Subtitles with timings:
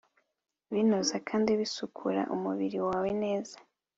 [0.73, 3.57] binoza kandi bisukura umubiri wawe neza